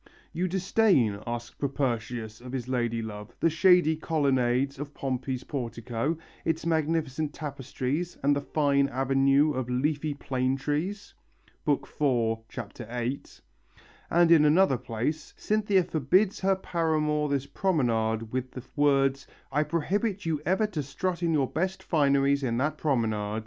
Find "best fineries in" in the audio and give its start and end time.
21.47-22.57